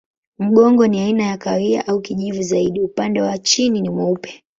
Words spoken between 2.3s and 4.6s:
zaidi, upande wa chini ni mweupe.